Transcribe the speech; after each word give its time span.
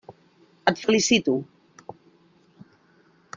Et 0.71 0.81
felicito. 0.85 1.35